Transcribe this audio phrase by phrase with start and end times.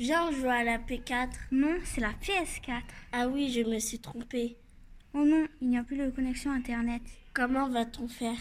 [0.00, 2.82] encore jouer à la P4 Non, c'est la PS4.
[3.12, 4.56] Ah oui, je me suis trompée.
[5.12, 7.02] Oh non, il n'y a plus de connexion Internet.
[7.34, 8.38] Comment va-t-on faire?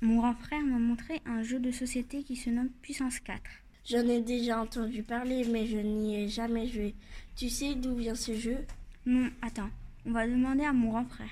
[0.00, 3.40] Mon grand frère m'a montré un jeu de société qui se nomme Puissance 4.
[3.86, 6.94] J'en ai déjà entendu parler, mais je n'y ai jamais joué.
[7.36, 8.58] Tu sais d'où vient ce jeu?
[9.06, 9.70] Non, attends,
[10.04, 11.30] on va demander à mon grand frère.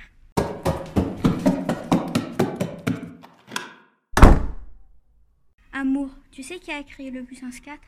[5.73, 7.79] Amour, tu sais qui a créé le Puissance 4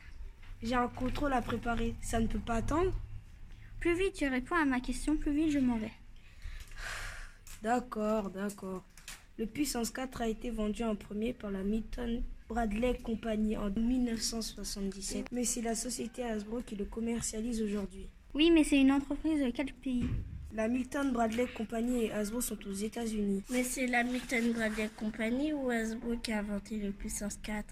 [0.61, 2.91] J'ai un contrôle à préparer, ça ne peut pas attendre
[3.79, 5.91] Plus vite tu réponds à ma question, plus vite je m'en vais.
[7.63, 8.83] D'accord, d'accord.
[9.37, 15.27] Le Puissance 4 a été vendu en premier par la Milton Bradley Company en 1977,
[15.31, 18.09] mais c'est la société Hasbro qui le commercialise aujourd'hui.
[18.33, 20.05] Oui, mais c'est une entreprise de quel pays?
[20.53, 23.43] La Milton Bradley Company et Hasbro sont aux États-Unis.
[23.49, 27.65] Mais c'est la Milton Bradley Company ou Hasbro qui a inventé le Puissance 4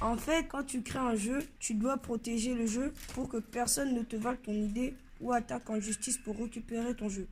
[0.00, 3.94] En fait, quand tu crées un jeu, tu dois protéger le jeu pour que personne
[3.94, 7.28] ne te vole ton idée ou attaque en justice pour récupérer ton jeu.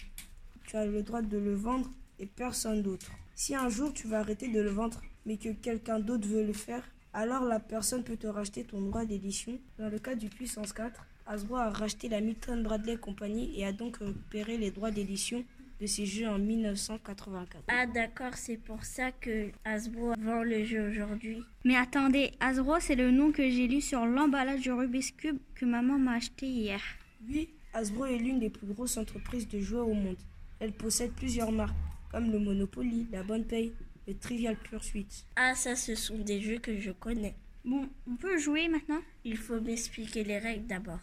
[0.67, 3.11] Tu as le droit de le vendre et personne d'autre.
[3.35, 6.53] Si un jour tu vas arrêter de le vendre, mais que quelqu'un d'autre veut le
[6.53, 9.59] faire, alors la personne peut te racheter ton droit d'édition.
[9.79, 13.73] Dans le cas du Puissance 4, Hasbro a racheté la Milton Bradley Company et a
[13.73, 15.45] donc récupéré les droits d'édition
[15.81, 17.65] de ces jeux en 1984.
[17.69, 21.43] Ah d'accord, c'est pour ça que Hasbro vend le jeu aujourd'hui.
[21.65, 25.65] Mais attendez, Hasbro c'est le nom que j'ai lu sur l'emballage du Rubik's Cube que
[25.65, 26.81] maman m'a acheté hier.
[27.27, 30.19] Oui, Hasbro est l'une des plus grosses entreprises de jouets au monde.
[30.59, 31.77] Elle possède plusieurs marques
[32.13, 33.73] comme le Monopoly, la Bonne Paye,
[34.07, 35.25] le Trivial Pursuit.
[35.37, 37.35] Ah ça, ce sont des jeux que je connais.
[37.65, 39.01] Bon, on peut jouer maintenant?
[39.25, 41.01] Il faut m'expliquer les règles d'abord.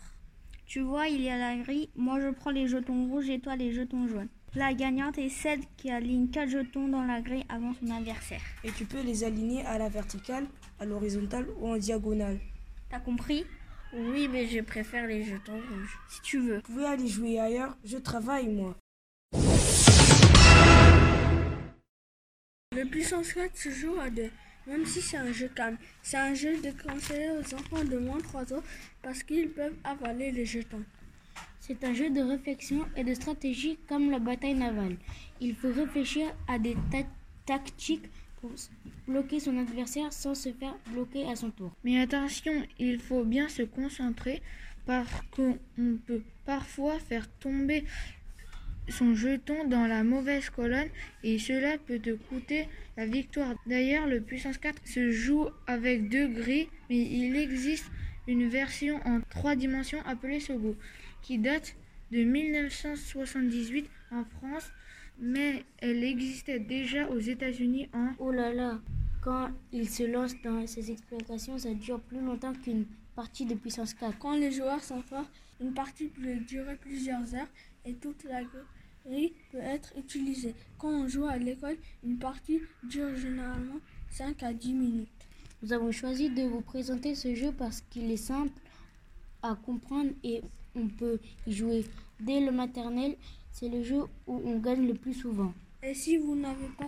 [0.66, 1.90] Tu vois, il y a la grille.
[1.96, 4.28] Moi, je prends les jetons rouges et toi les jetons jaunes.
[4.56, 8.42] La gagnante est celle qui aligne 4 jetons dans la grille avant son adversaire.
[8.64, 10.48] Et tu peux les aligner à la verticale,
[10.80, 12.40] à l'horizontale ou en diagonale.
[12.90, 13.46] T'as compris?
[13.94, 16.00] Oui, mais je préfère les jetons rouges.
[16.10, 16.56] Si tu veux.
[16.56, 18.76] Vous pouvez aller jouer ailleurs, je travaille moi.
[22.76, 24.32] Le puissance 4 se joue à deux,
[24.66, 25.78] même si c'est un jeu calme.
[26.02, 28.64] C'est un jeu de conseiller aux enfants de moins de 3 ans
[29.02, 30.84] parce qu'ils peuvent avaler les jetons.
[31.60, 34.98] C'est un jeu de réflexion et de stratégie comme la bataille navale.
[35.42, 37.10] Il faut réfléchir à des ta-
[37.46, 38.10] tactiques
[38.40, 38.52] pour
[39.08, 41.72] bloquer son adversaire sans se faire bloquer à son tour.
[41.84, 44.42] Mais attention, il faut bien se concentrer
[44.86, 45.58] parce qu'on
[46.06, 47.84] peut parfois faire tomber
[48.90, 50.88] son jeton dans la mauvaise colonne
[51.24, 53.56] et cela peut te coûter la victoire.
[53.66, 57.92] D'ailleurs, le puissance 4 se joue avec deux grilles, mais il existe
[58.28, 60.76] une version en trois dimensions appelée Sogo
[61.22, 61.76] qui date
[62.12, 64.72] de 1978 en France,
[65.20, 68.80] mais elle existait déjà aux États-Unis en Oh là là,
[69.22, 73.94] quand il se lance dans ses explications, ça dure plus longtemps qu'une partie de puissance
[73.94, 74.18] 4.
[74.20, 77.50] Quand les joueurs sont forts, une partie peut durer plusieurs heures
[77.86, 78.42] et toute la
[79.06, 80.54] grille peut être utilisée.
[80.78, 85.17] Quand on joue à l'école, une partie dure généralement 5 à 10 minutes.
[85.64, 88.52] Nous avons choisi de vous présenter ce jeu parce qu'il est simple
[89.42, 90.42] à comprendre et
[90.76, 91.84] on peut y jouer
[92.20, 93.16] dès le maternel.
[93.52, 95.52] C'est le jeu où on gagne le plus souvent.
[95.82, 96.88] Et si vous n'avez pas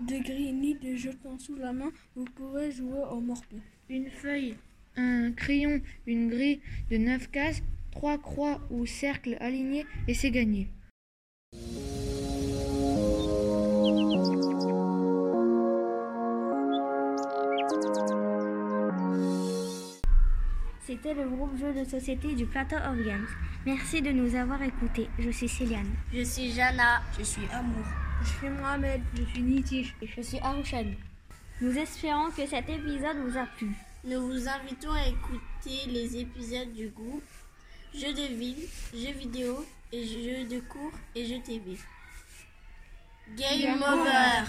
[0.00, 3.60] de grille ni de jetons sous la main, vous pouvez jouer au morpion.
[3.88, 4.56] une feuille,
[4.96, 6.60] un crayon, une grille
[6.90, 10.68] de 9 cases, trois croix ou cercles alignés et c'est gagné.
[20.92, 23.26] C'était le groupe jeu de société du Plateau of Games.
[23.64, 25.08] Merci de nous avoir écoutés.
[25.18, 25.90] Je suis Céliane.
[26.12, 27.00] Je suis Jana.
[27.18, 27.86] Je suis Amour.
[28.22, 29.00] Je suis Mohamed.
[29.14, 29.94] Je suis Nitish.
[30.02, 30.84] Je suis Arushan.
[31.62, 33.70] Nous espérons que cet épisode vous a plu.
[34.04, 37.24] Nous vous invitons à écouter les épisodes du groupe
[37.94, 41.78] Jeux de ville, jeux vidéo et jeux de cours et jeux TV.
[43.34, 44.44] Game, over.